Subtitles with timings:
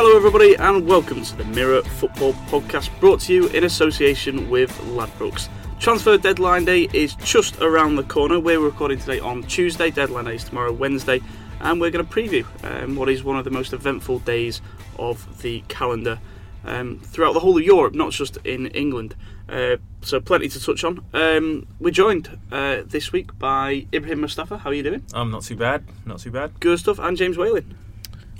[0.00, 4.70] Hello, everybody, and welcome to the Mirror Football Podcast brought to you in association with
[4.82, 5.48] Ladbrokes.
[5.80, 8.38] Transfer deadline day is just around the corner.
[8.38, 11.20] We're recording today on Tuesday, deadline day is tomorrow, Wednesday,
[11.58, 14.62] and we're going to preview um, what is one of the most eventful days
[15.00, 16.20] of the calendar
[16.62, 19.16] um, throughout the whole of Europe, not just in England.
[19.48, 21.04] Uh, so, plenty to touch on.
[21.12, 24.58] Um, we're joined uh, this week by Ibrahim Mustafa.
[24.58, 25.04] How are you doing?
[25.12, 26.60] I'm not too bad, not too bad.
[26.60, 27.76] Good stuff, and James Whalen.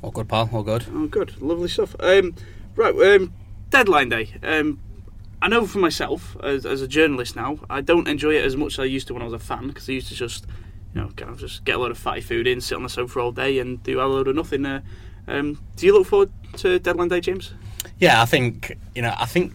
[0.02, 0.48] All good, pal.
[0.52, 0.86] All good.
[0.94, 1.96] Oh, good, lovely stuff.
[2.00, 2.34] Um,
[2.76, 3.32] right, um,
[3.70, 4.34] deadline day.
[4.42, 4.80] Um,
[5.40, 8.74] I know for myself, as, as a journalist now, I don't enjoy it as much
[8.74, 10.46] as I used to when I was a fan because I used to just,
[10.94, 12.88] you know, kind of just get a load of fatty food in, sit on the
[12.88, 14.64] sofa all day, and do a load of nothing.
[14.66, 14.82] Uh,
[15.26, 17.54] um, do you look forward to deadline day, James?
[17.98, 19.14] Yeah, I think you know.
[19.18, 19.52] I think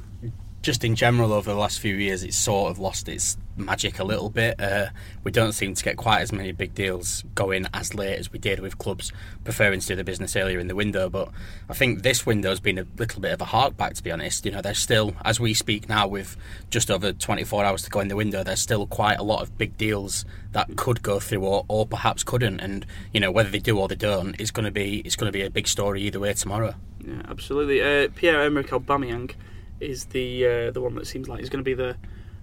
[0.63, 4.03] just in general over the last few years, it's sort of lost its magic a
[4.03, 4.59] little bit.
[4.59, 4.87] Uh,
[5.25, 8.39] we don't seem to get quite as many big deals going as late as we
[8.39, 9.11] did with clubs
[9.43, 11.09] preferring to do the business earlier in the window.
[11.09, 11.29] But
[11.69, 14.09] I think this window has been a little bit of a hark back, to be
[14.09, 14.45] honest.
[14.45, 16.37] You know, there's still, as we speak now, with
[16.69, 19.57] just over 24 hours to go in the window, there's still quite a lot of
[19.57, 22.61] big deals that could go through or, or perhaps couldn't.
[22.61, 25.27] And you know, whether they do or they don't, it's going to be it's going
[25.27, 26.73] to be a big story either way tomorrow.
[27.05, 27.81] Yeah, absolutely.
[27.81, 29.33] Uh, Pierre Emerick Aubameyang
[29.79, 31.95] is the uh, the one that seems like is going to be the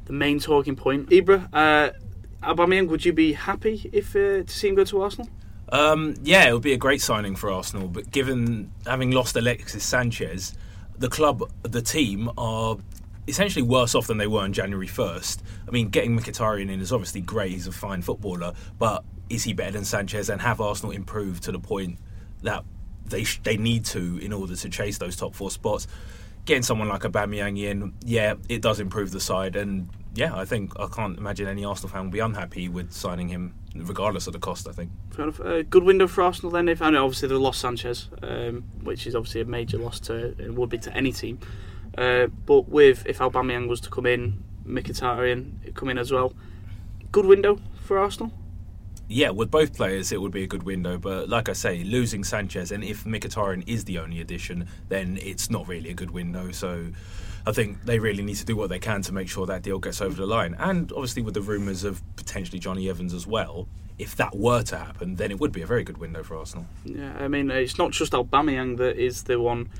[0.07, 1.09] the main talking point.
[1.11, 1.91] Ibra, uh,
[2.43, 5.29] Aubameyang, would you be happy if uh, to see him go to Arsenal?
[5.71, 9.85] Um, yeah, it would be a great signing for Arsenal, but given having lost Alexis
[9.85, 10.55] Sanchez,
[10.99, 12.77] the club, the team are
[13.29, 15.39] essentially worse off than they were on January 1st.
[15.69, 19.53] I mean, getting Mkhitaryan in is obviously great, he's a fine footballer, but is he
[19.53, 21.99] better than Sanchez and have Arsenal improved to the point
[22.43, 22.65] that
[23.07, 25.87] they sh- they need to in order to chase those top four spots?
[26.45, 30.73] Getting someone like Aubameyang in, yeah, it does improve the side, and yeah, I think
[30.81, 34.39] I can't imagine any Arsenal fan will be unhappy with signing him, regardless of the
[34.39, 34.67] cost.
[34.67, 34.91] I think.
[35.11, 35.41] Fair enough.
[35.41, 36.69] Uh, good window for Arsenal then.
[36.69, 40.34] If I know, obviously they lost Sanchez, um, which is obviously a major loss to
[40.39, 41.39] it would be to any team.
[41.97, 46.33] Uh, but with if Aubameyang was to come in, Mkhitaryan come in as well.
[47.12, 48.33] Good window for Arsenal.
[49.12, 50.97] Yeah, with both players, it would be a good window.
[50.97, 55.50] But like I say, losing Sanchez, and if Mkhitaryan is the only addition, then it's
[55.50, 56.53] not really a good window.
[56.53, 56.87] So
[57.44, 59.81] I think they really need to do what they can to make sure that deal
[59.81, 60.54] gets over the line.
[60.60, 63.66] And obviously, with the rumours of potentially Jonny Evans as well,
[63.99, 66.66] if that were to happen, then it would be a very good window for Arsenal.
[66.84, 69.70] Yeah, I mean, it's not just Aubameyang that is the one,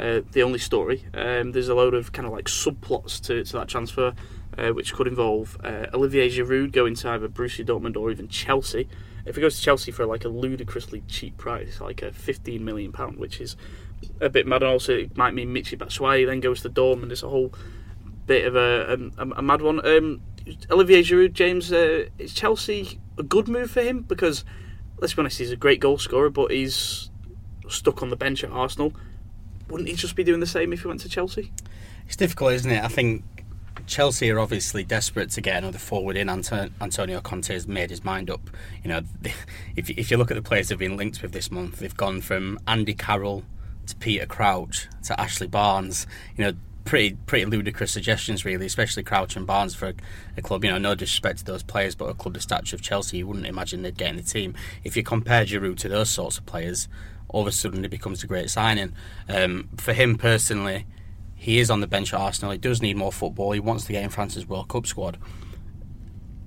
[0.00, 1.04] uh, the only story.
[1.12, 4.14] Um, there's a load of kind of like subplots to, to that transfer,
[4.58, 8.88] uh, which could involve uh, Olivier Giroud going to either Borussia Dortmund or even Chelsea.
[9.24, 12.92] If he goes to Chelsea for like a ludicrously cheap price, like a 15 million
[12.92, 13.56] pound, which is
[14.20, 17.12] a bit mad, and also it might mean Michy Batshuayi then goes to Dortmund.
[17.12, 17.52] It's a whole
[18.26, 19.84] bit of a, a, a mad one.
[19.86, 20.22] Um,
[20.70, 24.02] Olivier Giroud, James, uh, is Chelsea a good move for him?
[24.02, 24.44] Because
[24.98, 27.10] let's be honest, he's a great goal scorer, but he's
[27.68, 28.92] stuck on the bench at Arsenal.
[29.68, 31.52] Wouldn't he just be doing the same if he went to Chelsea?
[32.06, 32.82] It's difficult, isn't it?
[32.82, 33.24] I think
[33.88, 36.28] Chelsea are obviously desperate to get another forward in.
[36.28, 38.50] Antonio Conte has made his mind up.
[38.84, 39.00] You know,
[39.76, 42.20] if if you look at the players they've been linked with this month, they've gone
[42.20, 43.44] from Andy Carroll
[43.86, 46.06] to Peter Crouch to Ashley Barnes.
[46.36, 46.52] You know,
[46.84, 49.94] pretty pretty ludicrous suggestions, really, especially Crouch and Barnes for a,
[50.36, 50.64] a, club.
[50.64, 53.26] You know, no disrespect to those players, but a club the stature of Chelsea, you
[53.26, 54.54] wouldn't imagine they'd get in the team.
[54.84, 56.88] If you compare Giroud to those sorts of players,
[57.28, 58.92] all of a sudden it becomes a great signing.
[59.28, 60.86] Um, for him personally,
[61.38, 62.50] he is on the bench at Arsenal.
[62.50, 63.52] He does need more football.
[63.52, 65.16] He wants to get in France's World Cup squad.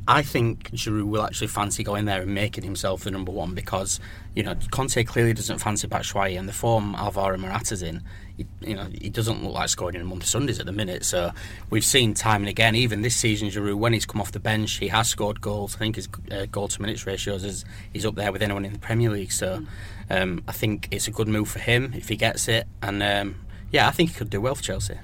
[0.08, 4.00] I think Giroud will actually fancy going there and making himself the number one because
[4.36, 8.04] you know Conte clearly doesn't fancy Batshuayi and the form Alvaro Morata's in.
[8.36, 10.74] He, you know he doesn't look like scoring in a month of Sundays at the
[10.74, 11.06] minute.
[11.06, 11.32] So
[11.70, 14.74] we've seen time and again, even this season, Giroud when he's come off the bench,
[14.78, 15.76] he has scored goals.
[15.76, 18.74] I think his uh, goal to minutes ratios is he's up there with anyone in
[18.74, 19.32] the Premier League.
[19.32, 19.66] So
[20.10, 23.36] um, I think it's a good move for him if he gets it, and um,
[23.71, 24.95] yeah, I think he could do well for Chelsea.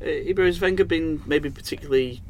[0.00, 2.20] Uh, Ibra, has Wenger been maybe particularly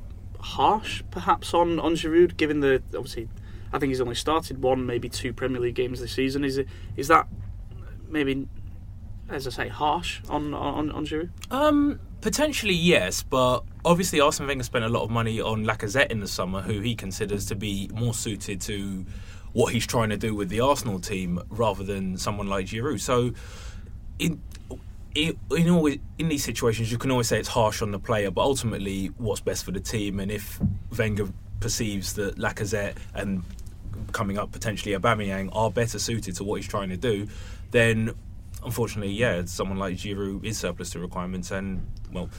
[0.41, 3.29] harsh, perhaps, on, on Giroud, given the obviously,
[3.73, 6.45] I think he's only started one, maybe two Premier League games this season.
[6.45, 7.27] Is it is that
[8.09, 8.47] maybe,
[9.29, 11.31] as I say, harsh on on, on Giroud?
[11.51, 16.21] Um, potentially yes, but obviously Arsene Wenger spent a lot of money on Lacazette in
[16.21, 19.05] the summer, who he considers to be more suited to
[19.53, 23.01] what he's trying to do with the Arsenal team rather than someone like Giroud.
[23.01, 23.33] So,
[24.19, 24.41] in
[25.15, 28.43] in, all, in these situations, you can always say it's harsh on the player, but
[28.43, 30.21] ultimately, what's best for the team?
[30.21, 30.61] And if
[30.97, 31.29] Wenger
[31.61, 33.43] perceives that Lacazette and
[34.13, 37.27] coming up potentially Aubameyang are better suited to what he's trying to do,
[37.71, 38.15] then
[38.65, 42.31] unfortunately, yeah, someone like Giroud is surplus to requirements, and well,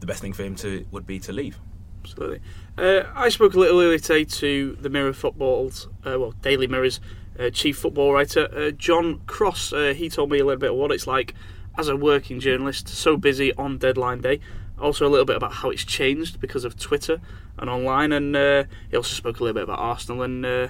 [0.00, 1.58] the best thing for him to would be to leave.
[2.02, 2.40] Absolutely.
[2.78, 7.00] Uh, I spoke a little earlier today to the Mirror Football's, uh, well, Daily Mirror's
[7.38, 9.72] uh, chief football writer, uh, John Cross.
[9.72, 11.34] Uh, he told me a little bit of what it's like
[11.78, 14.40] as a working journalist, so busy on deadline day.
[14.78, 17.20] Also, a little bit about how it's changed because of Twitter
[17.58, 20.68] and online, and uh, he also spoke a little bit about Arsenal and uh,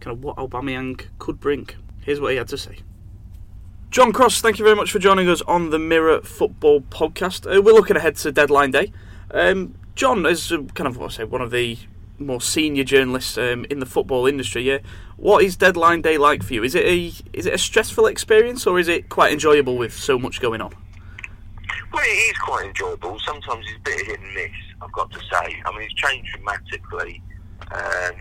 [0.00, 1.68] kind of what Aubameyang could bring.
[2.00, 2.78] Here's what he had to say.
[3.90, 7.46] John Cross, thank you very much for joining us on the Mirror Football Podcast.
[7.46, 8.92] Uh, we're looking ahead to deadline day.
[9.30, 11.78] Um, John, is kind of, what I say, one of the
[12.18, 14.78] more senior journalists um, in the football industry, yeah,
[15.16, 16.64] what is deadline day like for you?
[16.64, 20.18] Is it a is it a stressful experience or is it quite enjoyable with so
[20.18, 20.74] much going on?
[21.92, 23.18] Well, it is quite enjoyable.
[23.20, 24.50] Sometimes it's a bit of hit and miss.
[24.82, 25.62] I've got to say.
[25.64, 27.22] I mean, it's changed dramatically.
[27.72, 28.14] Um,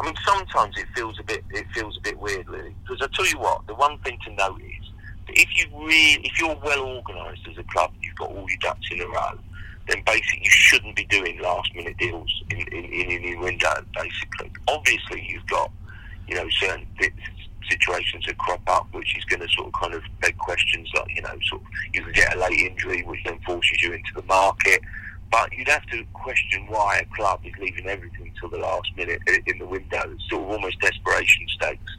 [0.00, 2.74] I mean, sometimes it feels a bit it feels a bit weird, really.
[2.82, 4.90] Because I tell you what, the one thing to note is
[5.26, 8.58] that if you really if you're well organised as a club, you've got all your
[8.60, 9.38] ducks in a row
[9.88, 14.50] then basically you shouldn't be doing last minute deals in, in, in, in window, basically.
[14.68, 15.70] Obviously, you've got,
[16.26, 16.86] you know, certain
[17.68, 21.14] situations that crop up, which is going to sort of kind of beg questions like,
[21.14, 24.10] you know, sort of you can get a late injury, which then forces you into
[24.14, 24.80] the market.
[25.30, 29.20] But you'd have to question why a club is leaving everything till the last minute
[29.46, 30.02] in the window.
[30.06, 31.92] It's sort of almost desperation stakes.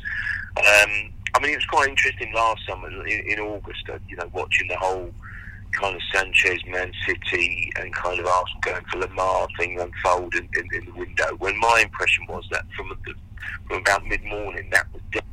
[0.57, 4.29] Um, I mean, it was quite interesting last summer in, in August, uh, you know,
[4.33, 5.11] watching the whole
[5.75, 10.48] kind of Sanchez, Man City, and kind of Arsenal going for Lemar thing unfold in,
[10.57, 11.36] in, in, the window.
[11.38, 13.13] When my impression was that from the,
[13.68, 15.24] from about mid morning, that was dead,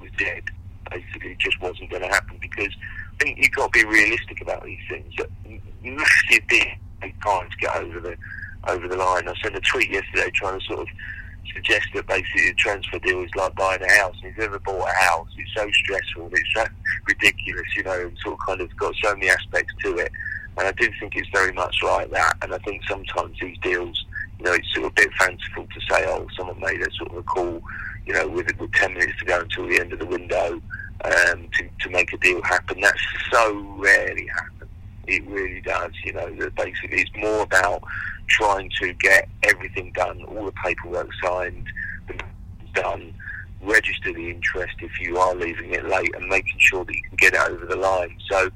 [0.00, 0.44] was dead.
[0.90, 2.72] Basically, it just wasn't going to happen because
[3.14, 5.12] I think you've got to be realistic about these things.
[5.16, 5.28] That
[5.82, 6.66] massive deal
[7.26, 8.16] time to get over the
[8.68, 9.28] over the line.
[9.28, 10.88] I sent a tweet yesterday trying to sort of
[11.54, 14.16] suggest that basically the transfer deal is like buying a house.
[14.22, 16.64] If you've ever bought a house, it's so stressful it's so
[17.06, 20.12] ridiculous, you know, and sort of kind of got so many aspects to it.
[20.58, 22.36] And I do think it's very much like that.
[22.42, 24.04] And I think sometimes these deals,
[24.38, 27.10] you know, it's sort of a bit fanciful to say, oh, someone made a sort
[27.10, 27.62] of a call,
[28.06, 30.60] you know, with, with 10 minutes to go until the end of the window
[31.04, 32.80] um, to, to make a deal happen.
[32.80, 33.00] That's
[33.30, 34.65] so rarely happens.
[35.06, 37.82] It really does, you know, basically it's more about
[38.28, 41.66] trying to get everything done, all the paperwork signed,
[42.74, 43.14] done,
[43.62, 47.16] register the interest if you are leaving it late, and making sure that you can
[47.16, 48.16] get it over the line.
[48.28, 48.50] So,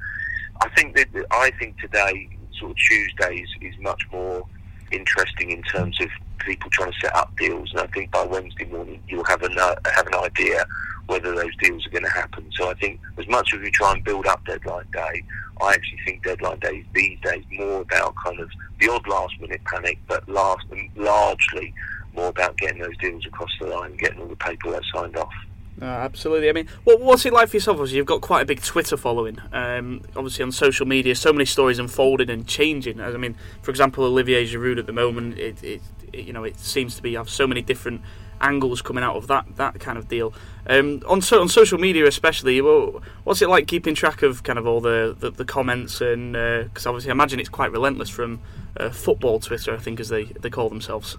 [0.60, 4.44] I think that I think today, sort of Tuesdays, is much more
[4.92, 6.08] interesting in terms of
[6.40, 9.58] people trying to set up deals, and I think by Wednesday morning you'll have an
[9.58, 10.64] uh, have an idea
[11.06, 12.48] whether those deals are going to happen.
[12.56, 15.24] So I think as much as we try and build up deadline day,
[15.60, 18.48] I actually think deadline day is these days more about kind of
[18.78, 20.64] the odd last minute panic, but last
[20.96, 21.74] largely
[22.14, 25.32] more about getting those deals across the line, getting all the paperwork signed off.
[25.80, 26.50] Uh, absolutely.
[26.50, 27.76] I mean, what, what's it like for yourself?
[27.76, 29.38] Obviously, you've got quite a big Twitter following.
[29.52, 33.00] Um, obviously, on social media, so many stories unfolding and changing.
[33.00, 35.80] I mean, for example, Olivier Giroud at the moment, it, it,
[36.12, 38.02] it you know, it seems to be have so many different
[38.42, 40.32] angles coming out of that that kind of deal.
[40.66, 44.58] Um, on so, on social media, especially, well, what's it like keeping track of kind
[44.58, 48.08] of all the, the, the comments and because uh, obviously I imagine it's quite relentless
[48.08, 48.40] from
[48.76, 51.18] uh, football Twitter, I think as they, they call themselves.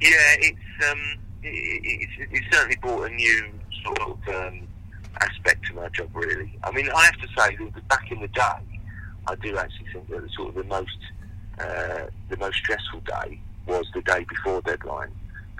[0.00, 3.44] Yeah, it's um, it, it's, it's certainly brought a new
[3.84, 4.68] sort of um,
[5.20, 6.10] aspect to my job.
[6.14, 8.80] Really, I mean, I have to say that back in the day,
[9.26, 10.98] I do actually think that the sort of the most
[11.58, 15.12] uh, the most stressful day was the day before deadline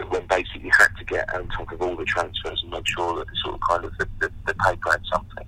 [0.09, 3.19] when basically you had to get on top of all the transfers and make sure
[3.19, 5.47] that the sort of kind of the, the, the paper had something.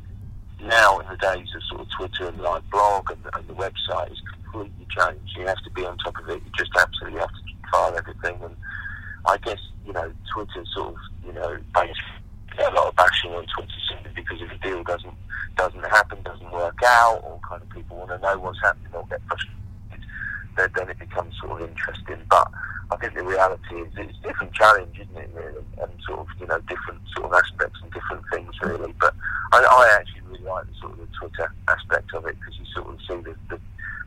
[0.62, 4.12] Now, in the days of sort of Twitter and live blog and, and the website,
[4.12, 5.36] is completely changed.
[5.36, 6.42] You have to be on top of it.
[6.44, 8.38] You just absolutely have to file everything.
[8.42, 8.56] And
[9.26, 12.00] I guess you know Twitter sort of you know based
[12.58, 15.14] a lot of bashing on Twitter simply because if a deal doesn't
[15.56, 19.06] doesn't happen, doesn't work out, or kind of people want to know what's happening or
[19.08, 20.04] get frustrated,
[20.56, 22.18] then, then it becomes sort of interesting.
[22.28, 22.50] But
[22.90, 25.64] I think the reality is it's a different challenge, isn't it, really?
[25.80, 28.94] And sort of, you know, different sort of aspects and different things, really.
[29.00, 29.14] But
[29.52, 32.66] I, I actually really like the sort of the Twitter aspect of it because you
[32.74, 33.60] sort of see the, the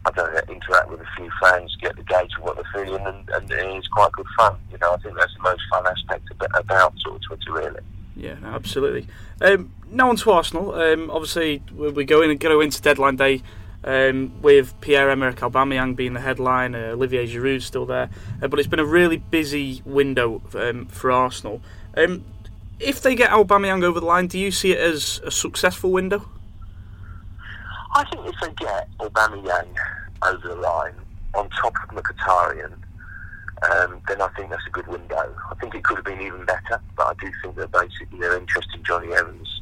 [0.07, 3.05] I don't know, interact with a few fans, get the gauge of what they're feeling,
[3.05, 4.55] and, and it's quite good fun.
[4.71, 7.81] You know, I think that's the most fun aspect about, about sort of Twitter, really.
[8.15, 9.07] Yeah, no, absolutely.
[9.41, 10.73] Um, now on to Arsenal.
[10.73, 13.43] Um, obviously, we're going to go into deadline day
[13.83, 18.09] um, with Pierre-Emerick Aubameyang being the headline, uh, Olivier Giroud still there,
[18.41, 21.61] uh, but it's been a really busy window um, for Arsenal.
[21.97, 22.23] Um,
[22.79, 26.29] if they get Aubameyang over the line, do you see it as a successful window?
[27.93, 29.75] I think if they get Aubameyang
[30.23, 30.95] over the line
[31.33, 32.73] on top of Mkhitaryan,
[33.71, 35.35] um, then I think that's a good window.
[35.51, 38.37] I think it could have been even better, but I do think that basically their
[38.37, 39.61] interest in Jonny Evans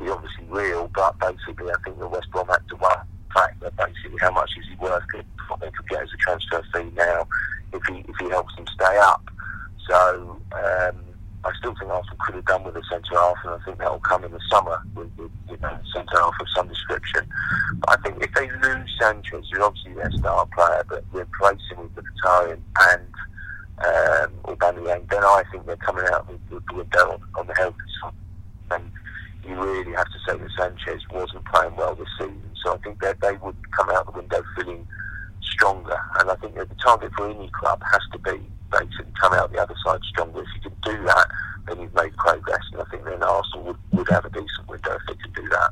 [0.00, 3.76] is obviously real, but basically I think the West Brom had to the fact that
[3.76, 5.02] basically how much is he worth,
[5.48, 7.26] what they could get as a transfer fee now
[7.72, 9.22] if he, if he helps them stay up.
[9.88, 11.13] So um,
[11.44, 13.90] I still think Arsenal could have done with a centre half, and I think that
[13.90, 17.28] will come in the summer with, with you know, centre half of some description.
[17.80, 21.82] But I think if they lose Sanchez, who's obviously their star player, but replace him
[21.82, 22.60] with Mkhitaryan
[22.90, 23.02] and
[23.84, 28.12] um, Aubameyang, then I think they're coming out with, the window on, the healthy side.
[28.70, 28.90] And
[29.46, 33.00] you really have to say that Sanchez wasn't playing well this season, so I think
[33.02, 34.86] that they would come out the window feeling
[35.42, 35.98] stronger.
[36.20, 39.52] And I think that the target for any club has to be basically come out
[39.52, 40.42] the other side stronger.
[40.42, 41.28] If you can do that,
[41.66, 42.62] then you've made progress.
[42.72, 45.48] And I think then Arsenal would, would have a decent window if they could do
[45.50, 45.70] that.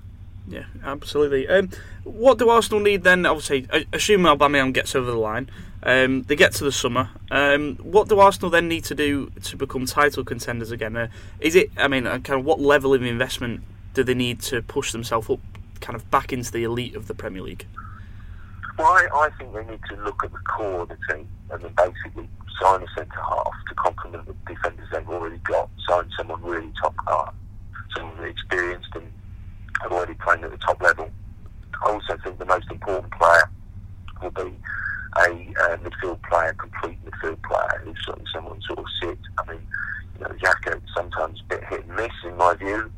[0.48, 1.48] Yeah, absolutely.
[1.48, 1.70] Um,
[2.04, 3.26] what do Arsenal need then?
[3.26, 5.48] Obviously, assume Aubameyang gets over the line.
[5.84, 7.10] Um, they get to the summer.
[7.30, 10.96] Um, what do Arsenal then need to do to become title contenders again?
[10.96, 11.08] Uh,
[11.40, 11.70] is it?
[11.76, 13.62] I mean, uh, kind of what level of investment
[13.94, 15.40] do they need to push themselves up,
[15.80, 17.66] kind of back into the elite of the Premier League?
[18.78, 21.72] Well, I, think they need to look at the core of the team and then
[21.76, 22.28] basically
[22.60, 25.68] sign a centre half to complement the defenders they've already got.
[25.88, 27.32] Sign someone really top class,
[27.94, 29.12] someone experienced and
[29.82, 31.10] have already playing at the top level.
[31.84, 33.50] I also think the most important player
[34.22, 34.56] will be
[35.18, 39.18] a uh, midfield player, complete midfield player, who's sort of someone sort of sit.
[39.38, 39.60] I mean,
[40.18, 42.90] you know, Xhaka sometimes a bit hit and miss in my view.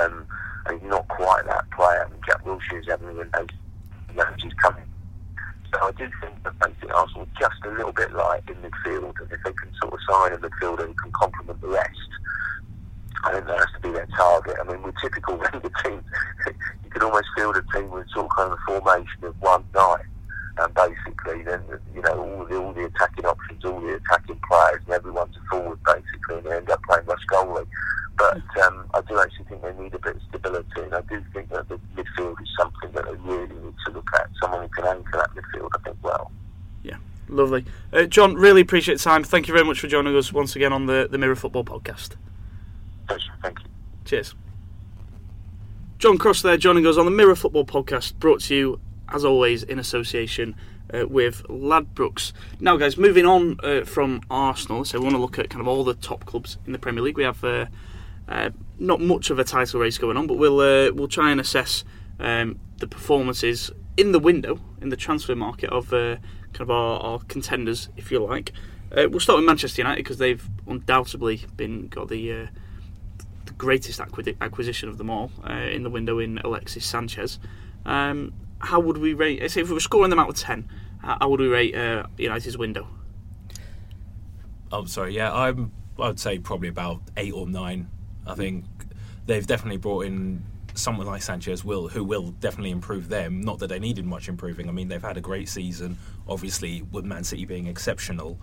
[0.00, 0.26] Um,
[0.66, 2.06] and he's not quite that player.
[2.06, 3.14] I mean, Jack Wilshere's having a
[4.42, 4.84] he's coming.
[5.72, 9.32] So I do think that basically Arsenal just a little bit light in midfield, and
[9.32, 12.10] if they can sort of sign a midfielder who can complement the rest,
[13.24, 14.56] I think that has to be their target.
[14.60, 16.04] I mean, with typical Wenger teams,
[16.84, 19.64] you can almost field a team with sort of kind of a formation of one
[19.74, 20.11] nine.
[20.58, 21.62] And basically, then
[21.94, 25.40] you know all the all the attacking options, all the attacking players, and everyone's a
[25.48, 27.66] forward basically, and they end up playing much goalie.
[28.18, 31.24] But um, I do actually think they need a bit of stability, and I do
[31.32, 34.28] think that the midfield is something that they really need to look at.
[34.40, 36.30] Someone who can anchor that midfield, I think, well.
[36.82, 36.96] Yeah,
[37.28, 37.64] lovely.
[37.92, 39.24] Uh, John, really appreciate the time.
[39.24, 42.16] Thank you very much for joining us once again on the, the Mirror Football Podcast.
[43.08, 43.66] Pleasure, thank you.
[44.04, 44.34] Cheers.
[45.98, 48.80] John Cross there joining us on the Mirror Football Podcast, brought to you,
[49.12, 50.56] as always, in association
[50.92, 52.32] uh, with Ladbrokes.
[52.60, 55.68] Now, guys, moving on uh, from Arsenal, so we want to look at kind of
[55.68, 57.16] all the top clubs in the Premier League.
[57.16, 57.66] We have uh,
[58.28, 61.40] uh, not much of a title race going on, but we'll uh, we'll try and
[61.40, 61.84] assess
[62.18, 66.16] um, the performances in the window in the transfer market of uh,
[66.52, 68.52] kind of our, our, contenders, if you like.
[68.94, 72.48] We'll start with Manchester United because they've undoubtedly been got the
[73.46, 77.38] the greatest acquisition of them all in the window in Alexis Sanchez.
[77.86, 79.50] Um, how would we rate?
[79.50, 82.56] Say if we were scoring them out of ten, how would we rate uh, United's
[82.56, 82.86] window?
[84.72, 85.14] I'm oh, sorry.
[85.14, 85.72] Yeah, I'm.
[85.98, 87.88] I'd say probably about eight or nine.
[88.26, 88.64] I think
[89.26, 93.42] they've definitely brought in someone like Sanchez will who will definitely improve them.
[93.42, 94.68] Not that they needed much improving.
[94.68, 95.98] I mean, they've had a great season.
[96.26, 98.38] Obviously, with Man City being exceptional,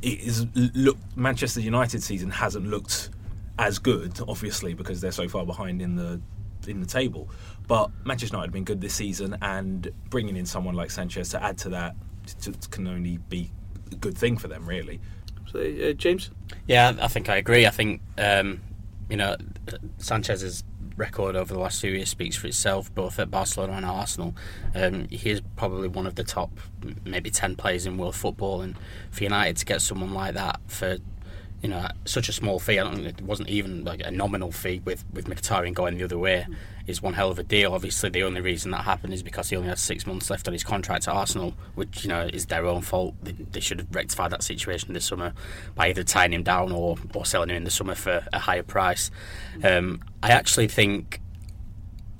[0.00, 3.10] it is look Manchester United season hasn't looked
[3.58, 6.20] as good, obviously, because they're so far behind in the
[6.68, 7.28] in the table.
[7.66, 11.42] But Manchester United have been good this season, and bringing in someone like Sanchez to
[11.42, 11.94] add to that
[12.42, 13.50] to, to can only be
[13.90, 15.00] a good thing for them, really.
[15.50, 16.30] So, uh, James.
[16.66, 17.66] Yeah, I think I agree.
[17.66, 18.60] I think um,
[19.08, 19.36] you know,
[19.98, 20.64] Sanchez's
[20.96, 24.34] record over the last few years speaks for itself, both at Barcelona and Arsenal.
[24.74, 26.50] Um, he is probably one of the top,
[27.04, 28.76] maybe 10 players in world football, and
[29.10, 30.98] for United to get someone like that for
[31.62, 32.78] you know, such a small fee.
[32.78, 36.18] I don't it wasn't even like a nominal fee with with Mkhitaryan going the other
[36.18, 36.46] way
[36.88, 37.72] is one hell of a deal.
[37.72, 40.52] Obviously, the only reason that happened is because he only had six months left on
[40.52, 43.14] his contract at Arsenal, which you know is their own fault.
[43.22, 45.34] They, they should have rectified that situation this summer
[45.76, 48.64] by either tying him down or or selling him in the summer for a higher
[48.64, 49.10] price.
[49.62, 51.20] Um, I actually think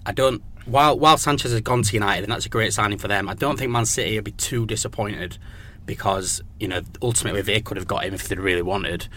[0.06, 0.42] I don't.
[0.66, 3.34] While while Sanchez has gone to United and that's a great signing for them, I
[3.34, 5.38] don't think Man City will be too disappointed
[5.84, 9.08] because you know ultimately they could have got him if they'd really wanted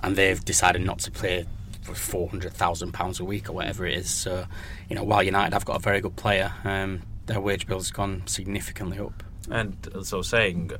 [0.00, 1.46] and they've decided not to play
[1.82, 4.10] for four hundred thousand pounds a week or whatever it is.
[4.10, 4.46] So,
[4.88, 8.22] you know, while United have got a very good player, um, their wage bill's gone
[8.26, 9.22] significantly up.
[9.50, 10.72] And as I was saying,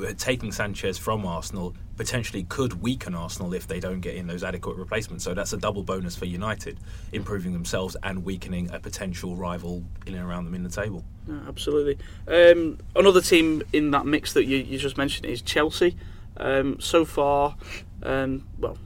[0.00, 4.44] uh, taking Sanchez from Arsenal potentially could weaken Arsenal if they don't get in those
[4.44, 5.24] adequate replacements.
[5.24, 6.78] So that's a double bonus for United,
[7.12, 11.04] improving themselves and weakening a potential rival in and around them in the table.
[11.26, 11.98] Yeah, absolutely.
[12.28, 15.96] Um, another team in that mix that you, you just mentioned is Chelsea.
[16.36, 17.56] Um, so far,
[18.02, 18.78] um, well,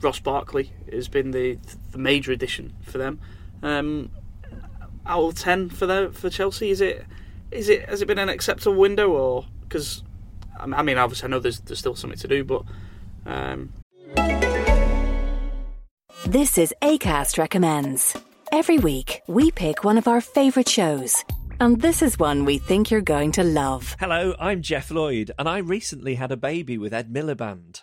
[0.00, 1.58] Ross Barkley has been the
[1.92, 3.20] the major addition for them.
[3.62, 4.10] Um,
[5.06, 7.04] out of ten for the, for Chelsea, is it
[7.50, 10.02] is it has it been an acceptable window or because
[10.58, 12.62] I mean obviously I know there's there's still something to do, but
[13.26, 13.72] um,
[16.26, 18.16] This is ACAST Recommends.
[18.52, 21.24] Every week, we pick one of our favourite shows.
[21.60, 23.96] And this is one we think you're going to love.
[24.00, 27.82] Hello, I'm Geoff Lloyd, and I recently had a baby with Ed Miliband.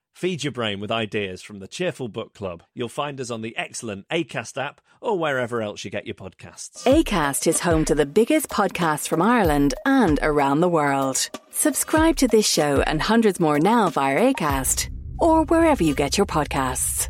[0.13, 2.63] Feed your brain with ideas from the Cheerful Book Club.
[2.75, 6.83] You'll find us on the excellent ACAST app or wherever else you get your podcasts.
[6.83, 11.29] ACAST is home to the biggest podcasts from Ireland and around the world.
[11.49, 16.27] Subscribe to this show and hundreds more now via ACAST or wherever you get your
[16.27, 17.09] podcasts.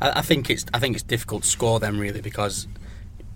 [0.00, 2.66] I, I think it's I think it's difficult to score them really because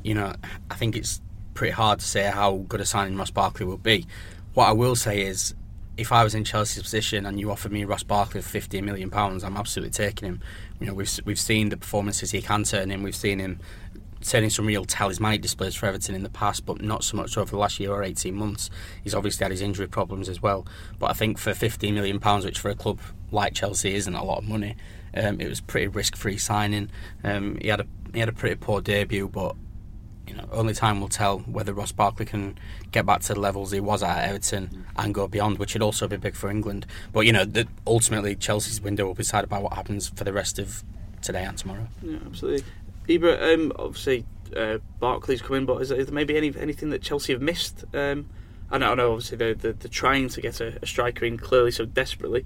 [0.03, 0.35] you know
[0.71, 1.21] I think it's
[1.55, 4.07] pretty hard to say how good a signing Ross Barkley will be.
[4.55, 5.53] What I will say is,
[5.97, 9.11] if I was in Chelsea's position and you offered me Ross Barkley for 15 million
[9.11, 10.41] pounds, I'm absolutely taking him.
[10.79, 13.03] You know, we've we've seen the performances he can turn in.
[13.03, 13.59] We've seen him
[14.23, 17.51] turning some real talismanic displays for Everton in the past, but not so much over
[17.51, 18.71] the last year or 18 months.
[19.03, 20.67] He's obviously had his injury problems as well.
[21.01, 23.01] But I think for 15 million pounds, which for a club
[23.33, 24.77] like Chelsea isn't a lot of money,
[25.17, 26.91] um, it was pretty risk-free signing.
[27.25, 29.57] Um, he had a he had a pretty poor debut, but
[30.27, 32.59] you know, only time will tell whether Ross Barkley can
[32.93, 36.09] get back to the levels he was at Everton and go beyond, which would also
[36.09, 36.87] be big for England.
[37.13, 40.33] But you know, the, ultimately Chelsea's window will be decided by what happens for the
[40.33, 40.83] rest of
[41.23, 41.89] today and tomorrow.
[42.03, 42.65] Yeah, absolutely.
[43.09, 44.25] Ibra, um, obviously
[44.57, 47.85] uh, Barkley's coming, but is there, maybe any anything that Chelsea have missed?
[47.93, 48.27] Um,
[48.71, 49.13] I know, I know.
[49.13, 52.45] Obviously, they're, they're, they're trying to get a, a, striker in clearly so desperately.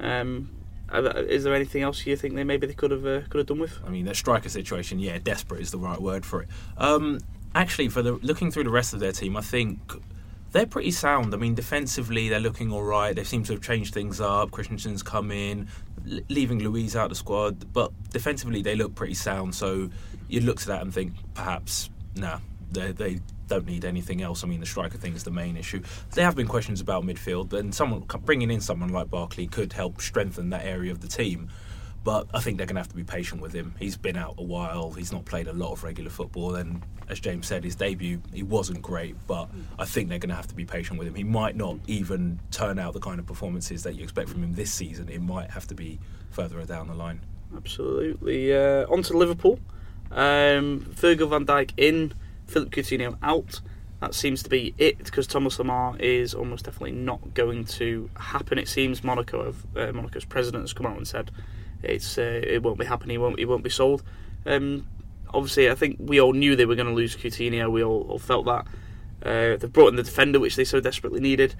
[0.00, 0.50] Um,
[0.92, 3.58] is there anything else you think they maybe they could have uh, could have done
[3.58, 3.78] with?
[3.86, 6.48] I mean, their striker situation, yeah, desperate is the right word for it.
[6.76, 7.20] Um,
[7.54, 9.78] actually, for the looking through the rest of their team, I think
[10.52, 11.34] they're pretty sound.
[11.34, 13.14] I mean, defensively, they're looking all right.
[13.14, 14.50] They seem to have changed things up.
[14.50, 15.68] Christensen's come in,
[16.28, 19.54] leaving Luiz out of the squad, but defensively, they look pretty sound.
[19.54, 19.90] So
[20.28, 22.38] you'd look to that and think perhaps, nah,
[22.72, 24.44] they, they don't need anything else.
[24.44, 25.82] I mean, the striker thing is the main issue.
[26.12, 30.00] There have been questions about midfield, and someone bringing in someone like Barkley could help
[30.00, 31.50] strengthen that area of the team.
[32.04, 33.74] But I think they're going to have to be patient with him.
[33.78, 34.92] He's been out a while.
[34.92, 36.54] He's not played a lot of regular football.
[36.54, 39.16] And as James said, his debut, he wasn't great.
[39.26, 41.14] But I think they're going to have to be patient with him.
[41.14, 44.54] He might not even turn out the kind of performances that you expect from him
[44.54, 45.08] this season.
[45.08, 45.98] It might have to be
[46.30, 47.20] further down the line.
[47.54, 48.54] Absolutely.
[48.54, 49.58] Uh, on to Liverpool.
[50.10, 52.14] Um, Virgil van Dijk in,
[52.48, 53.60] Philippe Coutinho out.
[54.00, 58.58] That seems to be it because Thomas Lemar is almost definitely not going to happen.
[58.58, 61.30] It seems Monaco, uh, Monaco's president has come out and said
[61.82, 63.14] it's uh, it won't be happening.
[63.14, 64.02] He won't it won't be sold.
[64.46, 64.86] Um,
[65.34, 67.70] obviously, I think we all knew they were going to lose Coutinho.
[67.70, 68.66] We all, all felt that.
[69.22, 71.54] Uh, they've brought in the defender, which they so desperately needed.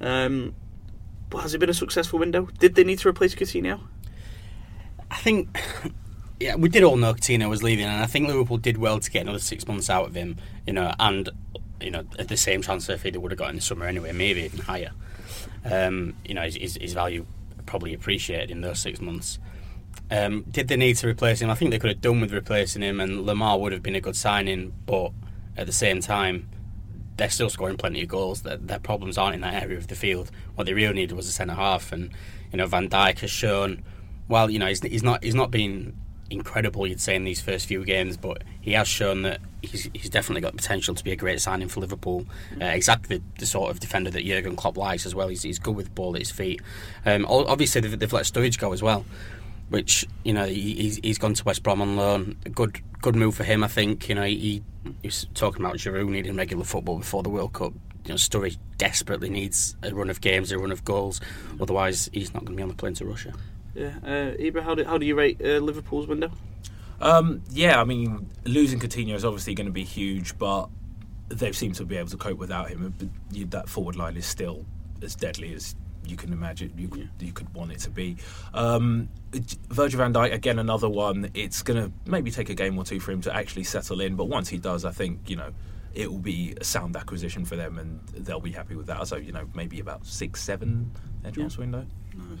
[0.00, 0.54] Um,
[1.28, 2.48] but has it been a successful window?
[2.58, 3.80] Did they need to replace Coutinho?
[5.10, 5.58] I think,
[6.40, 9.10] yeah, we did all know Coutinho was leaving, and I think Liverpool did well to
[9.10, 10.38] get another six months out of him.
[10.66, 11.28] You know, and
[11.80, 14.12] you know, at the same transfer fee they would have got in the summer anyway,
[14.12, 14.90] maybe even higher.
[15.64, 17.26] Um, you know, his, his, value
[17.66, 19.38] probably appreciated in those six months.
[20.10, 21.50] Um, did they need to replace him?
[21.50, 24.00] I think they could have done with replacing him, and Lemar would have been a
[24.00, 24.72] good signing.
[24.86, 25.12] But
[25.58, 26.48] at the same time,
[27.16, 28.42] they're still scoring plenty of goals.
[28.42, 30.30] Their, their problems aren't in that area of the field.
[30.54, 32.10] What they really needed was a centre half, and
[32.50, 33.82] you know Van Dijk has shown.
[34.26, 35.96] Well, you know he's, he's not he's not been
[36.30, 40.10] incredible, you'd say, in these first few games, but he has shown that he's, he's
[40.10, 42.24] definitely got potential to be a great signing for Liverpool.
[42.60, 45.28] Uh, exactly the, the, sort of defender that Jurgen Klopp likes as well.
[45.28, 46.62] He's, he's good with the ball at his feet.
[47.04, 49.04] Um, obviously, they've, they've let Sturridge go as well
[49.70, 52.36] which you know he's he's gone to West Brom on loan.
[52.44, 54.08] A good good move for him, I think.
[54.08, 54.36] You know he,
[54.84, 57.72] he was talking about Giroud needing regular football before the World Cup.
[58.04, 61.20] You know Sturridge desperately needs a run of games, a run of goals.
[61.60, 63.32] Otherwise, he's not going to be on the plane to Russia.
[63.74, 66.30] Yeah, uh, Ibra, how do how do you rate uh, Liverpool's window?
[67.00, 70.68] Um, yeah, I mean losing Coutinho is obviously going to be huge, but
[71.28, 72.94] they've seemed to be able to cope without him.
[73.30, 74.64] That forward line is still
[75.02, 75.74] as deadly as
[76.06, 78.16] you can imagine you could, you could want it to be.
[78.52, 79.08] Um,
[79.68, 81.30] Virgil van Dijk again, another one.
[81.34, 84.16] It's going to maybe take a game or two for him to actually settle in,
[84.16, 85.52] but once he does, I think you know
[85.94, 89.06] it will be a sound acquisition for them, and they'll be happy with that.
[89.06, 90.90] So you know maybe about six, seven
[91.22, 91.86] their transfer window.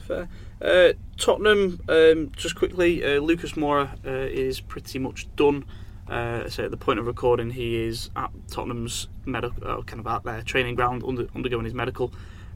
[0.06, 0.28] Fair.
[0.60, 5.64] Uh, Tottenham, um, just quickly, uh, Lucas Moura uh, is pretty much done.
[6.08, 10.06] Uh, so at the point of recording, he is at Tottenham's medical, uh, kind of
[10.06, 12.12] at their training ground, under, undergoing his medical.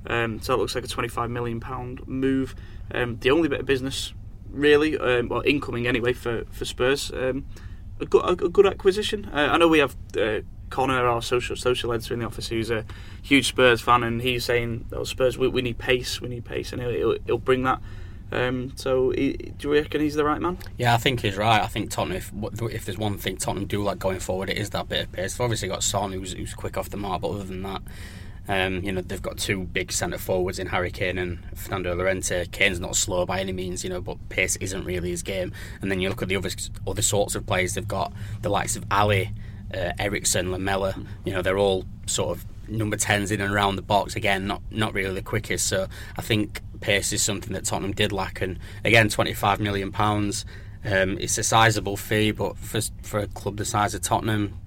[0.06, 2.54] Um, so it looks like a 25 million pound move.
[2.92, 4.12] Um, the only bit of business,
[4.50, 7.10] really, um, well, incoming anyway for for Spurs.
[7.12, 7.46] Um,
[8.00, 9.26] a good, a, good acquisition.
[9.26, 9.96] Uh, I know we have
[10.74, 12.84] Connor, our social social editor in the office, who's a
[13.22, 16.72] huge Spurs fan, and he's saying, "Oh, Spurs, we, we need pace, we need pace,"
[16.72, 17.80] and he'll, he'll, he'll bring that.
[18.32, 20.58] Um, so, he, do you reckon he's the right man?
[20.76, 21.62] Yeah, I think he's right.
[21.62, 22.32] I think Tottenham, if,
[22.62, 25.34] if there's one thing Tottenham do like going forward, it is that bit of pace.
[25.34, 27.82] They've obviously got Son, who's, who's quick off the mark, but other than that,
[28.48, 32.46] um, you know, they've got two big centre forwards in Harry Kane and Fernando Llorente.
[32.46, 35.52] Kane's not slow by any means, you know, but pace isn't really his game.
[35.80, 36.50] And then you look at the other
[36.86, 39.30] other sorts of players they've got, the likes of Alli,
[39.74, 40.94] uh, Eriksen, Lamela.
[41.24, 44.16] You know, they're all sort of number tens in and around the box.
[44.16, 45.68] Again, not not really the quickest.
[45.68, 48.40] So I think pace is something that Tottenham did lack.
[48.40, 50.44] And again, twenty five million pounds.
[50.84, 54.58] Um, it's a sizable fee, but for for a club the size of Tottenham,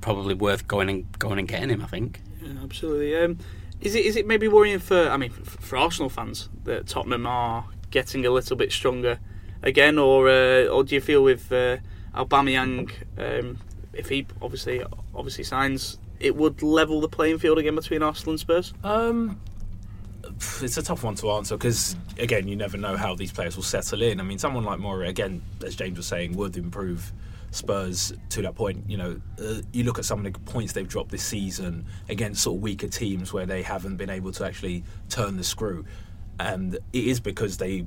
[0.00, 1.82] probably worth going and going and getting him.
[1.82, 2.20] I think.
[2.42, 3.16] Yeah, absolutely.
[3.16, 3.38] Um,
[3.80, 7.66] is it is it maybe worrying for I mean for Arsenal fans that Tottenham are
[7.90, 9.18] getting a little bit stronger
[9.62, 11.76] again, or uh, or do you feel with uh,
[12.14, 13.58] Aubameyang, um,
[13.96, 14.82] if he obviously
[15.14, 18.72] obviously signs, it would level the playing field again between Arsenal and Spurs?
[18.84, 19.40] Um,
[20.60, 23.62] it's a tough one to answer because again, you never know how these players will
[23.62, 24.20] settle in.
[24.20, 27.12] I mean, someone like Moura, again, as James was saying, would improve
[27.50, 28.84] Spurs to that point.
[28.88, 32.42] You know, uh, you look at some of the points they've dropped this season against
[32.42, 35.84] sort of weaker teams where they haven't been able to actually turn the screw,
[36.38, 37.86] and it is because they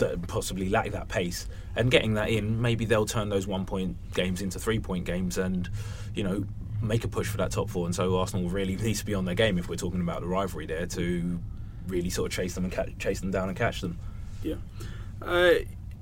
[0.00, 1.46] that possibly lack that pace.
[1.76, 5.38] And getting that in, maybe they'll turn those one point games into three point games,
[5.38, 5.68] and
[6.14, 6.44] you know
[6.82, 7.86] make a push for that top four.
[7.86, 10.26] And so Arsenal really needs to be on their game if we're talking about the
[10.26, 11.40] rivalry there to
[11.86, 13.98] really sort of chase them and chase them down and catch them.
[14.42, 14.56] Yeah.
[15.22, 15.52] Uh,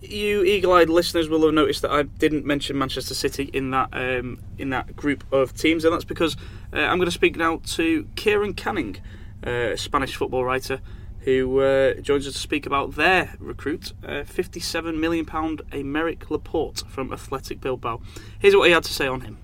[0.00, 4.40] you eagle-eyed listeners will have noticed that I didn't mention Manchester City in that um,
[4.56, 6.36] in that group of teams, and that's because
[6.72, 8.98] uh, I'm going to speak now to Kieran Canning,
[9.44, 10.80] uh, a Spanish football writer,
[11.28, 16.82] who uh, joins us to speak about their recruit, uh, 57 million pound Aymeric Laporte
[16.88, 18.00] from Athletic Bilbao.
[18.38, 19.36] Here's what he had to say on him.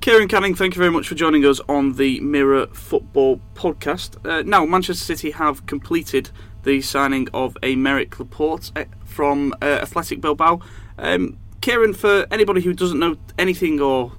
[0.00, 4.24] Kieran Canning, thank you very much for joining us on the Mirror Football podcast.
[4.24, 6.30] Uh, now, Manchester City have completed
[6.62, 8.70] the signing of Aymeric Laporte
[9.04, 10.60] from uh, Athletic Bilbao.
[10.98, 14.12] Um, Kieran, for anybody who doesn't know anything or,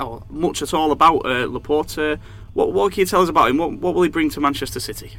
[0.00, 2.16] or much at all about uh, Laporte, uh,
[2.54, 3.58] what, what can you tell us about him?
[3.58, 5.18] What, what will he bring to Manchester City?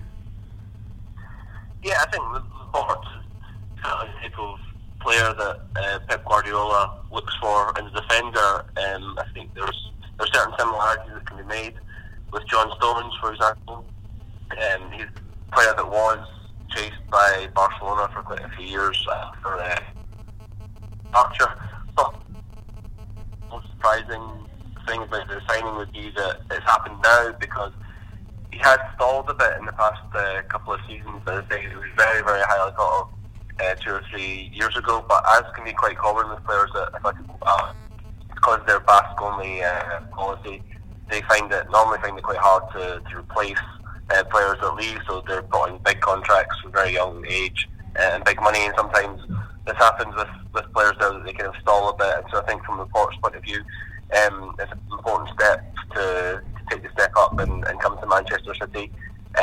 [1.86, 4.58] Yeah, I think Laporte is the type of
[5.02, 8.66] player that uh, Pep Guardiola looks for as a defender.
[8.90, 11.76] Um, I think there's there's certain similarities that can be made
[12.34, 13.86] with John Stones, for example.
[14.50, 16.28] Um, he's a player that was
[16.76, 19.80] chased by Barcelona for quite a few years after uh,
[21.04, 21.54] departure.
[21.96, 22.16] But
[23.52, 24.48] most surprising
[24.88, 27.74] thing about the signing would be that it's happened now because
[28.56, 31.22] he had stalled a bit in the past uh, couple of seasons.
[31.28, 33.10] As I say, he was very, very highly thought of
[33.60, 35.04] uh, two or three years ago.
[35.10, 37.74] But as can be quite common with players that, if I uh,
[38.34, 40.64] because they're Basque only uh, policy,
[41.10, 43.60] they find it normally find it quite hard to, to replace
[44.12, 45.00] uh, players that leave.
[45.06, 47.68] So they're putting big contracts from very young age
[48.00, 48.66] uh, and big money.
[48.66, 49.20] And sometimes
[49.66, 52.20] this happens with, with players that they kind of stall a bit.
[52.20, 53.62] And so I think from Laporte's point of view,
[54.24, 58.54] um, it's an important step to take the step up and, and come to Manchester
[58.56, 58.92] City.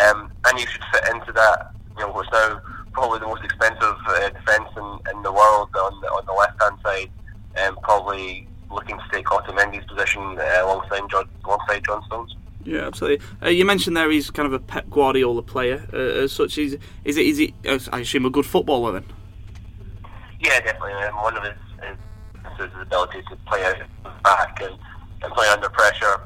[0.00, 1.72] Um, and you should fit into that.
[1.98, 2.60] You know, what's now
[2.92, 6.62] probably the most expensive uh, defence in, in the world on the, on the left
[6.62, 7.10] hand side.
[7.62, 12.34] Um, probably looking to take Otamendi's position uh, alongside John, alongside John Stones.
[12.64, 13.26] Yeah, absolutely.
[13.42, 16.58] Uh, you mentioned there he's kind of a Pep Guardiola player uh, as such.
[16.58, 17.26] Is, is it?
[17.26, 17.54] Is he?
[17.92, 19.04] I assume a good footballer then.
[20.40, 20.92] Yeah, definitely.
[20.92, 21.96] Um, one of his, his,
[22.58, 23.76] his ability to play out
[24.22, 24.78] back and,
[25.22, 26.20] and play under pressure.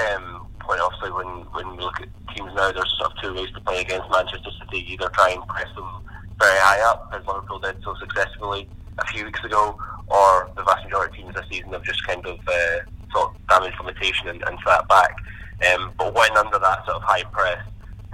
[0.00, 3.50] Um, quite obviously, when when we look at teams now, there's sort of two ways
[3.54, 4.84] to play against Manchester City.
[4.92, 5.88] Either try and press them
[6.38, 9.78] very high up, as Liverpool did so successfully a few weeks ago,
[10.08, 12.78] or the vast majority of teams this season have just kind of uh,
[13.12, 15.14] sort of damaged limitation and, and sat back.
[15.72, 17.62] Um, but when under that sort of high press,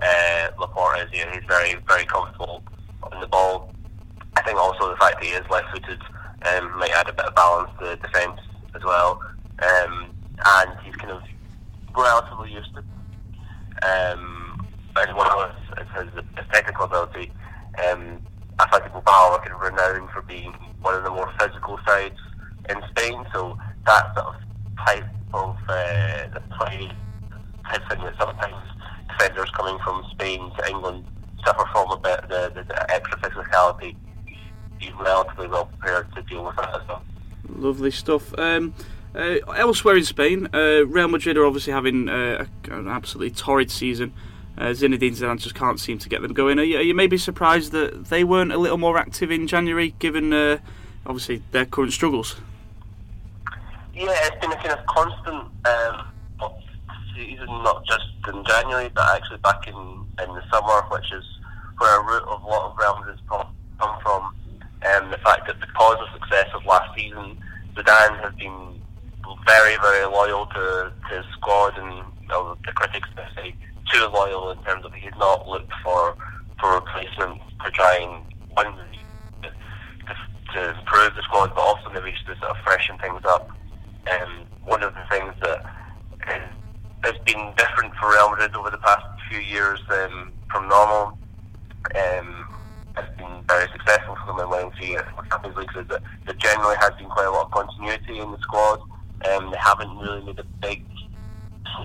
[0.00, 2.62] uh, Laporte is you know, he's very very comfortable
[3.02, 3.72] on the ball.
[4.36, 6.00] I think also the fact that he is left-footed
[6.46, 8.40] um, might add a bit of balance to the defence
[8.74, 9.20] as well.
[9.58, 10.10] Um,
[10.44, 11.22] and he's kind of
[11.96, 12.82] relatively used to
[13.82, 17.32] um, as well as, as his, technical ability.
[17.88, 18.20] Um,
[18.60, 20.52] Athletic Bilbao are renowned for being
[20.82, 22.18] one of the more physical sides
[22.68, 24.34] in Spain, so that sort of
[24.86, 26.90] type of uh, the play
[27.64, 28.54] type thing that sometimes
[29.08, 31.04] defenders coming from Spain to England
[31.44, 33.96] suffer from a bit the, the, the extra physicality.
[34.78, 37.02] He's relatively well prepared to deal with that as well.
[37.48, 38.36] Lovely stuff.
[38.38, 38.74] Um,
[39.14, 44.12] uh, elsewhere in Spain, uh, Real Madrid are obviously having uh, an absolutely torrid season.
[44.56, 46.58] Uh, Zinedine Zidane just can't seem to get them going.
[46.58, 49.94] Are you, are you maybe surprised that they weren't a little more active in January,
[49.98, 50.58] given uh,
[51.06, 52.36] obviously their current struggles?
[53.94, 56.52] Yeah, it's been a kind of constant um,
[57.14, 61.24] season, not just in January, but actually back in, in the summer, which is
[61.78, 64.34] where a root of a lot of Real Madrid's come from.
[64.84, 67.38] Um, the fact that because of success of last season,
[67.74, 68.81] Zidane has been
[69.46, 73.54] very, very loyal to, to his squad, and the critics say
[73.92, 76.16] too loyal in terms of he's not looked for
[76.60, 78.22] for replacements to try and
[78.56, 78.72] win
[79.42, 79.50] to,
[80.54, 83.50] to improve the squad, but also maybe just to sort of freshen things up.
[84.10, 85.64] Um, one of the things that
[86.28, 86.48] is,
[87.02, 91.18] has been different for Real Madrid over the past few years um, from normal
[91.96, 92.46] um,
[92.94, 94.96] has been very successful for them in winning three
[95.30, 98.38] Champions Leagues is that there generally has been quite a lot of continuity in the
[98.38, 98.80] squad.
[99.30, 100.84] Um, they haven't really made a big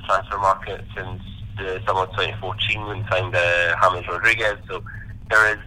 [0.07, 1.21] transfer market since
[1.57, 4.57] the summer of 2014 when they signed uh, James Rodriguez.
[4.67, 4.83] So
[5.29, 5.59] there is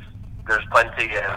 [0.47, 1.17] there's plenty.
[1.17, 1.37] Uh,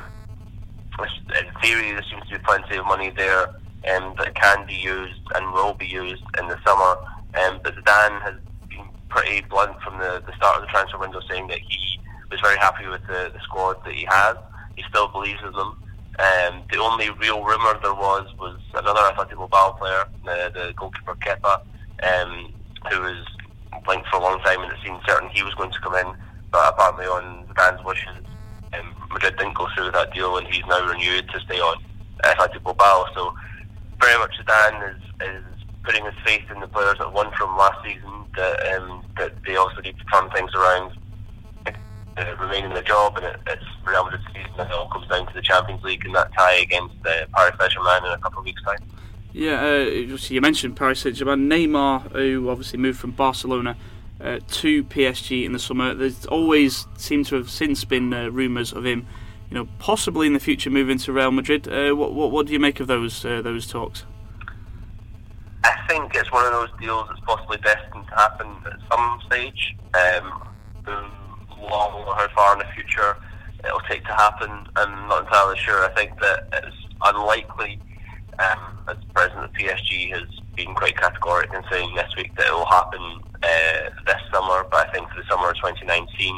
[0.99, 3.47] in theory, there seems to be plenty of money there
[3.91, 6.97] um, that can be used and will be used in the summer.
[7.35, 8.35] Um, but Zidane has
[8.69, 12.39] been pretty blunt from the, the start of the transfer window, saying that he was
[12.41, 14.37] very happy with the, the squad that he has.
[14.75, 15.82] He still believes in them.
[16.19, 21.15] Um, the only real rumour there was was another Athletic Bilbao player, the, the goalkeeper
[21.15, 21.61] Kepa,
[22.03, 22.53] um,
[22.89, 23.25] who was
[23.87, 26.13] linked for a long time, and it seemed certain he was going to come in.
[26.51, 28.23] But apparently, on Zidane's wishes,
[28.73, 31.81] um, Madrid didn't go through with that deal, and he's now renewed to stay on
[32.23, 33.07] Athletic Bilbao.
[33.15, 33.33] So
[33.99, 35.43] very much Zidane is, is
[35.83, 38.25] putting his faith in the players that won from last season.
[38.35, 40.93] That um, that they also need to turn things around,
[42.17, 44.59] uh, remain in the job, and it, it's Real Madrid season.
[44.59, 48.05] It all comes down to the Champions League and that tie against uh, Paris Saint-Germain
[48.05, 48.77] in a couple of weeks' time.
[49.31, 51.49] Yeah, uh, you mentioned Paris Saint-Germain.
[51.49, 53.75] Neymar, who obviously moved from Barcelona
[54.21, 55.93] uh, to PSG in the summer.
[55.93, 59.07] There's always seemed to have since been uh, rumours of him,
[59.49, 61.67] you know, possibly in the future moving to Real Madrid.
[61.67, 64.05] Uh, what, what, what do you make of those uh, those talks?
[65.63, 69.75] I think it's one of those deals that's possibly destined to happen at some stage.
[69.93, 70.47] Um,
[71.69, 73.17] long or how far in the future
[73.63, 75.83] it'll take to happen, I'm not entirely sure.
[75.85, 77.79] I think that it's unlikely.
[78.39, 82.53] Um, as president of PSG has been quite categoric in saying this week that it
[82.53, 86.35] will happen uh, this summer, but I think for the summer of 2019,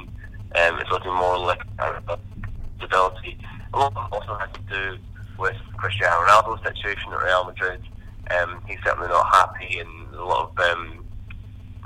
[0.55, 2.19] um, it's looking more like a
[2.77, 3.37] stability.
[3.73, 4.97] A lot also has to do
[5.37, 7.81] with Cristiano Ronaldo's situation at Real Madrid.
[8.31, 11.05] Um, he's certainly not happy, and a lot of um,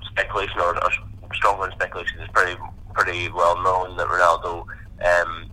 [0.10, 0.92] speculation or, or
[1.34, 2.60] stronger speculation is pretty
[2.94, 4.66] pretty well known that Ronaldo
[5.06, 5.50] um,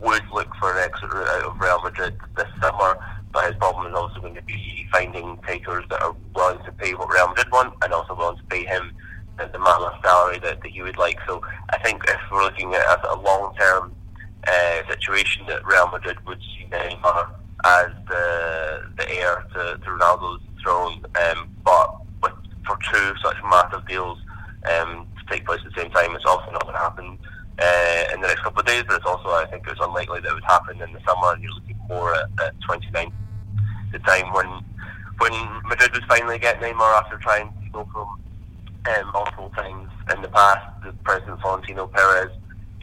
[0.00, 2.98] would look for an exit out of Real Madrid this summer.
[3.32, 6.94] But his problem is also going to be finding takers that are willing to pay
[6.94, 8.92] what Real Madrid want and also willing to pay him
[9.38, 11.18] the, the salary that, that he would like.
[11.26, 13.94] So I think if we're looking at a, a long term
[14.46, 17.30] uh, situation, that Real Madrid would see Neymar
[17.64, 21.04] as the the heir to, to Ronaldo's throne.
[21.22, 22.32] Um, but with,
[22.66, 24.18] for two such massive deals
[24.68, 27.18] um, take place at the same time, it's also not going to happen
[27.58, 28.84] uh, in the next couple of days.
[28.86, 31.32] But it's also, I think, it's unlikely that it would happen in the summer.
[31.32, 33.12] And you're looking more at, at 29,
[33.92, 34.64] the time when
[35.20, 35.32] when
[35.68, 38.18] Madrid was finally getting Neymar after trying to go from
[38.88, 40.66] um, multiple times in the past.
[40.82, 42.30] The president Florentino Perez,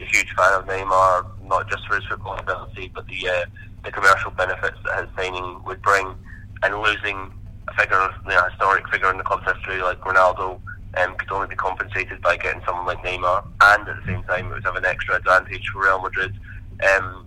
[0.00, 3.44] a huge fan of Neymar, not just for his football ability, but the uh,
[3.84, 6.14] the commercial benefits that his signing would bring,
[6.62, 7.32] and losing
[7.68, 10.60] a figure, you know, a historic figure in the club's history like Ronaldo.
[10.96, 14.46] Um, could only be compensated by getting someone like Neymar, and at the same time,
[14.46, 16.34] it would have an extra advantage for Real Madrid
[16.82, 17.26] um,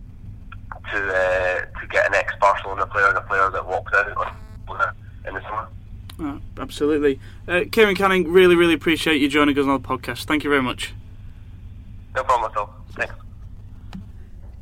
[0.92, 4.08] to uh, to get an ex-Barcelona player and a player that walked out
[5.28, 5.68] in the summer.
[6.20, 7.20] Oh, absolutely.
[7.48, 10.26] Uh, Kieran Canning, really, really appreciate you joining us on the podcast.
[10.26, 10.94] Thank you very much.
[12.16, 12.74] No problem at all.
[12.96, 13.14] Thanks.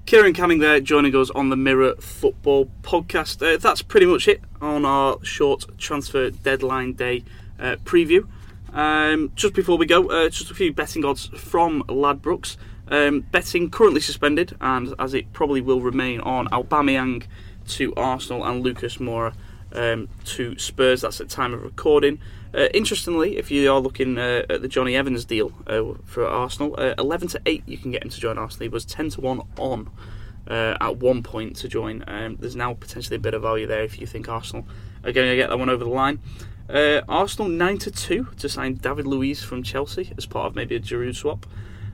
[0.06, 3.46] Kieran Canning there joining us on the Mirror Football podcast.
[3.46, 7.24] Uh, that's pretty much it on our short transfer deadline day
[7.60, 8.28] uh, preview.
[8.74, 12.58] Um, just before we go, uh, just a few betting odds from Ladbrokes.
[12.88, 17.26] Um, betting currently suspended, and as it probably will remain on Aubameyang
[17.70, 19.34] to Arsenal and Lucas Moura
[19.74, 21.02] um, to Spurs.
[21.02, 22.20] That's at time of recording.
[22.54, 26.76] Uh, interestingly, if you are looking uh, at the Jonny Evans deal uh, for Arsenal,
[26.80, 28.64] uh, 11 to 8 you can get him to join Arsenal.
[28.64, 29.90] He was 10 to 1 on
[30.48, 32.04] uh, at one point to join.
[32.08, 34.66] Um, there's now potentially a bit of value there if you think Arsenal
[35.04, 36.20] are going to get that one over the line.
[36.70, 40.76] Uh, Arsenal 9 to 2 to sign David Luiz from Chelsea as part of maybe
[40.76, 41.46] a Giroud swap.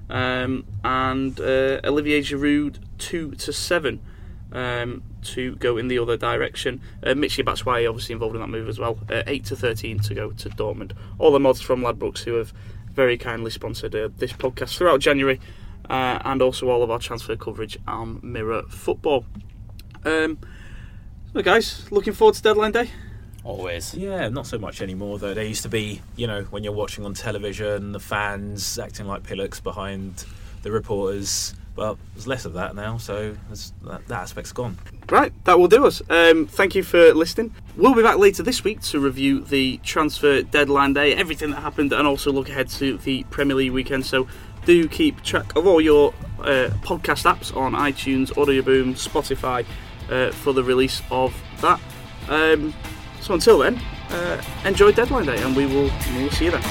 [0.09, 3.99] Um, and Olivier Giroud 2 to 7
[4.51, 6.81] um, to go in the other direction.
[7.03, 8.97] Uh, Michy Batshuayi obviously involved in that move as well.
[9.09, 10.93] Uh, 8 to 13 to go to Dortmund.
[11.19, 12.53] All the mods from Ladbrokes who have
[12.93, 15.39] very kindly sponsored uh, this podcast throughout January
[15.89, 19.25] uh, and also all of our transfer coverage on Mirror Football.
[20.05, 20.39] Um,
[21.33, 22.89] so guys, looking forward to deadline day?
[23.45, 23.93] Always.
[23.93, 25.33] Yeah, not so much anymore though.
[25.33, 29.23] There used to be, you know, when you're watching on television, the fans acting like
[29.23, 30.25] pillocks behind
[30.63, 33.35] the reporters but there's less of that now, so
[33.83, 34.77] that, that, aspect's gone.
[35.09, 36.01] Right, that will do us.
[36.09, 37.53] Um, thank you for listening.
[37.75, 41.91] We'll be back later this week to review the transfer deadline day, everything that happened,
[41.91, 44.05] and also look ahead to the Premier League weekend.
[44.05, 44.27] So
[44.65, 49.65] do keep track of all your uh, podcast apps on iTunes, Audioboom, Spotify
[50.09, 51.79] uh, for the release of that.
[52.29, 52.73] Um,
[53.25, 56.61] so until then, uh, enjoy deadline day, and we will, we will see you then.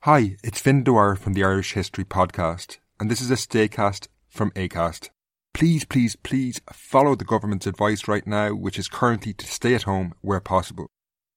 [0.00, 4.50] Hi, it's Finn Dwyer from the Irish History Podcast, and this is a staycast from
[4.52, 5.10] ACAST.
[5.54, 9.84] Please, please, please follow the government's advice right now, which is currently to stay at
[9.84, 10.88] home where possible.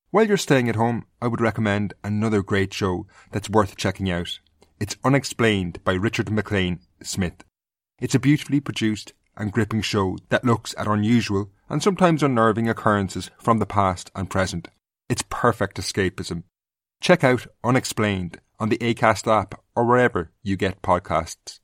[0.09, 4.39] While you're staying at home, I would recommend another great show that's worth checking out.
[4.77, 7.45] It's Unexplained by Richard MacLean Smith.
[7.97, 13.31] It's a beautifully produced and gripping show that looks at unusual and sometimes unnerving occurrences
[13.39, 14.67] from the past and present.
[15.07, 16.43] It's perfect escapism.
[16.99, 21.59] Check out Unexplained on the ACAST app or wherever you get podcasts.